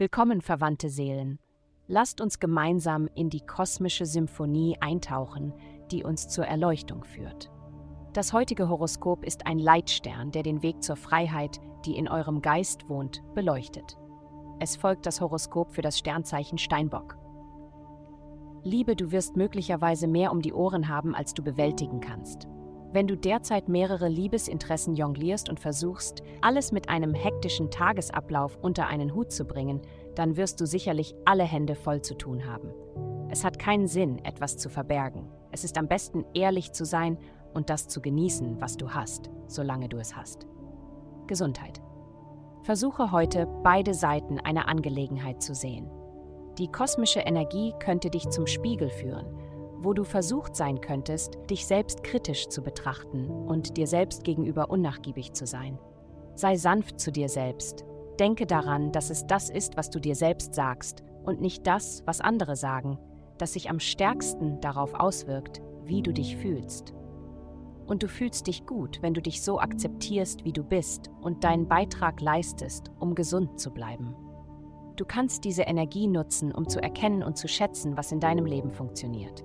Willkommen, 0.00 0.40
verwandte 0.40 0.88
Seelen. 0.88 1.38
Lasst 1.86 2.22
uns 2.22 2.38
gemeinsam 2.38 3.06
in 3.14 3.28
die 3.28 3.42
kosmische 3.42 4.06
Symphonie 4.06 4.78
eintauchen, 4.80 5.52
die 5.90 6.04
uns 6.04 6.26
zur 6.26 6.46
Erleuchtung 6.46 7.04
führt. 7.04 7.50
Das 8.14 8.32
heutige 8.32 8.70
Horoskop 8.70 9.26
ist 9.26 9.46
ein 9.46 9.58
Leitstern, 9.58 10.30
der 10.30 10.42
den 10.42 10.62
Weg 10.62 10.82
zur 10.82 10.96
Freiheit, 10.96 11.60
die 11.84 11.98
in 11.98 12.08
eurem 12.08 12.40
Geist 12.40 12.88
wohnt, 12.88 13.22
beleuchtet. 13.34 13.98
Es 14.58 14.74
folgt 14.74 15.04
das 15.04 15.20
Horoskop 15.20 15.70
für 15.70 15.82
das 15.82 15.98
Sternzeichen 15.98 16.56
Steinbock. 16.56 17.18
Liebe, 18.62 18.96
du 18.96 19.12
wirst 19.12 19.36
möglicherweise 19.36 20.06
mehr 20.06 20.32
um 20.32 20.40
die 20.40 20.54
Ohren 20.54 20.88
haben, 20.88 21.14
als 21.14 21.34
du 21.34 21.42
bewältigen 21.42 22.00
kannst. 22.00 22.48
Wenn 22.92 23.06
du 23.06 23.16
derzeit 23.16 23.68
mehrere 23.68 24.08
Liebesinteressen 24.08 24.96
jonglierst 24.96 25.48
und 25.48 25.60
versuchst, 25.60 26.22
alles 26.40 26.72
mit 26.72 26.88
einem 26.88 27.14
hektischen 27.14 27.70
Tagesablauf 27.70 28.58
unter 28.60 28.88
einen 28.88 29.14
Hut 29.14 29.30
zu 29.30 29.44
bringen, 29.44 29.80
dann 30.16 30.36
wirst 30.36 30.60
du 30.60 30.66
sicherlich 30.66 31.14
alle 31.24 31.44
Hände 31.44 31.76
voll 31.76 32.02
zu 32.02 32.14
tun 32.14 32.46
haben. 32.46 32.72
Es 33.28 33.44
hat 33.44 33.60
keinen 33.60 33.86
Sinn, 33.86 34.18
etwas 34.24 34.56
zu 34.56 34.68
verbergen. 34.68 35.30
Es 35.52 35.62
ist 35.62 35.78
am 35.78 35.86
besten, 35.86 36.24
ehrlich 36.34 36.72
zu 36.72 36.84
sein 36.84 37.16
und 37.54 37.70
das 37.70 37.86
zu 37.86 38.00
genießen, 38.02 38.60
was 38.60 38.76
du 38.76 38.90
hast, 38.90 39.30
solange 39.46 39.88
du 39.88 39.98
es 39.98 40.16
hast. 40.16 40.48
Gesundheit. 41.28 41.80
Versuche 42.64 43.12
heute, 43.12 43.46
beide 43.62 43.94
Seiten 43.94 44.40
einer 44.40 44.66
Angelegenheit 44.66 45.42
zu 45.42 45.54
sehen. 45.54 45.88
Die 46.58 46.66
kosmische 46.66 47.20
Energie 47.20 47.72
könnte 47.78 48.10
dich 48.10 48.28
zum 48.30 48.48
Spiegel 48.48 48.90
führen 48.90 49.39
wo 49.82 49.92
du 49.92 50.04
versucht 50.04 50.54
sein 50.54 50.80
könntest, 50.80 51.38
dich 51.48 51.66
selbst 51.66 52.02
kritisch 52.02 52.48
zu 52.48 52.62
betrachten 52.62 53.28
und 53.28 53.76
dir 53.76 53.86
selbst 53.86 54.24
gegenüber 54.24 54.70
unnachgiebig 54.70 55.32
zu 55.32 55.46
sein. 55.46 55.78
Sei 56.34 56.56
sanft 56.56 57.00
zu 57.00 57.10
dir 57.10 57.28
selbst. 57.28 57.84
Denke 58.18 58.46
daran, 58.46 58.92
dass 58.92 59.10
es 59.10 59.26
das 59.26 59.48
ist, 59.50 59.76
was 59.76 59.90
du 59.90 59.98
dir 59.98 60.14
selbst 60.14 60.54
sagst 60.54 61.02
und 61.24 61.40
nicht 61.40 61.66
das, 61.66 62.02
was 62.06 62.20
andere 62.20 62.56
sagen, 62.56 62.98
das 63.38 63.54
sich 63.54 63.70
am 63.70 63.80
stärksten 63.80 64.60
darauf 64.60 64.94
auswirkt, 64.94 65.62
wie 65.84 66.02
du 66.02 66.12
dich 66.12 66.36
fühlst. 66.36 66.94
Und 67.86 68.02
du 68.02 68.08
fühlst 68.08 68.46
dich 68.46 68.66
gut, 68.66 69.02
wenn 69.02 69.14
du 69.14 69.22
dich 69.22 69.42
so 69.42 69.58
akzeptierst, 69.58 70.44
wie 70.44 70.52
du 70.52 70.62
bist 70.62 71.10
und 71.22 71.42
deinen 71.42 71.66
Beitrag 71.66 72.20
leistest, 72.20 72.90
um 73.00 73.14
gesund 73.14 73.58
zu 73.58 73.72
bleiben. 73.72 74.14
Du 74.96 75.04
kannst 75.04 75.44
diese 75.44 75.62
Energie 75.62 76.06
nutzen, 76.06 76.52
um 76.52 76.68
zu 76.68 76.80
erkennen 76.80 77.22
und 77.22 77.38
zu 77.38 77.48
schätzen, 77.48 77.96
was 77.96 78.12
in 78.12 78.20
deinem 78.20 78.44
Leben 78.44 78.70
funktioniert. 78.70 79.42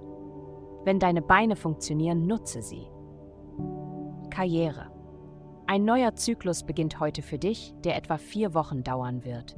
Wenn 0.85 0.99
deine 0.99 1.23
Beine 1.23 1.55
funktionieren, 1.55 2.27
nutze 2.27 2.61
sie. 2.61 2.87
Karriere. 4.29 4.91
Ein 5.65 5.83
neuer 5.83 6.13
Zyklus 6.13 6.63
beginnt 6.63 6.99
heute 6.99 7.23
für 7.23 7.39
dich, 7.39 7.73
der 7.83 7.97
etwa 7.97 8.17
vier 8.17 8.53
Wochen 8.53 8.83
dauern 8.83 9.25
wird. 9.25 9.55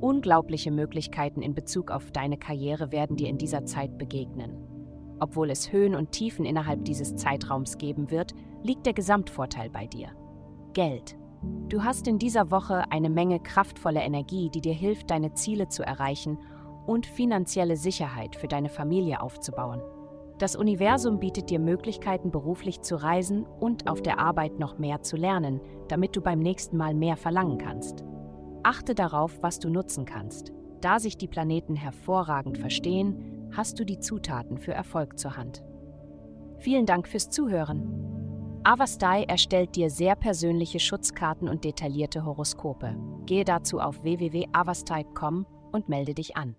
Unglaubliche 0.00 0.70
Möglichkeiten 0.70 1.42
in 1.42 1.54
Bezug 1.54 1.90
auf 1.90 2.12
deine 2.12 2.38
Karriere 2.38 2.92
werden 2.92 3.16
dir 3.16 3.28
in 3.28 3.38
dieser 3.38 3.64
Zeit 3.64 3.98
begegnen. 3.98 4.56
Obwohl 5.18 5.50
es 5.50 5.72
Höhen 5.72 5.96
und 5.96 6.12
Tiefen 6.12 6.44
innerhalb 6.44 6.84
dieses 6.84 7.16
Zeitraums 7.16 7.76
geben 7.78 8.12
wird, 8.12 8.32
liegt 8.62 8.86
der 8.86 8.92
Gesamtvorteil 8.92 9.68
bei 9.68 9.88
dir. 9.88 10.10
Geld. 10.74 11.16
Du 11.68 11.82
hast 11.82 12.06
in 12.06 12.20
dieser 12.20 12.52
Woche 12.52 12.84
eine 12.90 13.10
Menge 13.10 13.40
kraftvoller 13.40 14.02
Energie, 14.02 14.48
die 14.48 14.60
dir 14.60 14.74
hilft, 14.74 15.10
deine 15.10 15.32
Ziele 15.34 15.68
zu 15.68 15.82
erreichen 15.82 16.38
und 16.86 17.06
finanzielle 17.06 17.76
Sicherheit 17.76 18.36
für 18.36 18.46
deine 18.46 18.68
Familie 18.68 19.20
aufzubauen. 19.20 19.82
Das 20.42 20.56
Universum 20.56 21.20
bietet 21.20 21.50
dir 21.50 21.60
Möglichkeiten, 21.60 22.32
beruflich 22.32 22.80
zu 22.80 22.96
reisen 22.96 23.46
und 23.60 23.88
auf 23.88 24.02
der 24.02 24.18
Arbeit 24.18 24.58
noch 24.58 24.76
mehr 24.76 25.00
zu 25.00 25.14
lernen, 25.16 25.60
damit 25.86 26.16
du 26.16 26.20
beim 26.20 26.40
nächsten 26.40 26.76
Mal 26.76 26.94
mehr 26.94 27.16
verlangen 27.16 27.58
kannst. 27.58 28.02
Achte 28.64 28.96
darauf, 28.96 29.40
was 29.40 29.60
du 29.60 29.70
nutzen 29.70 30.04
kannst. 30.04 30.52
Da 30.80 30.98
sich 30.98 31.16
die 31.16 31.28
Planeten 31.28 31.76
hervorragend 31.76 32.58
verstehen, 32.58 33.50
hast 33.52 33.78
du 33.78 33.84
die 33.84 34.00
Zutaten 34.00 34.58
für 34.58 34.72
Erfolg 34.72 35.16
zur 35.16 35.36
Hand. 35.36 35.62
Vielen 36.58 36.86
Dank 36.86 37.06
fürs 37.06 37.30
Zuhören. 37.30 38.58
Avastai 38.64 39.22
erstellt 39.22 39.76
dir 39.76 39.90
sehr 39.90 40.16
persönliche 40.16 40.80
Schutzkarten 40.80 41.48
und 41.48 41.62
detaillierte 41.62 42.24
Horoskope. 42.24 42.96
Gehe 43.26 43.44
dazu 43.44 43.78
auf 43.78 44.02
www.avastai.com 44.02 45.46
und 45.70 45.88
melde 45.88 46.14
dich 46.14 46.36
an. 46.36 46.56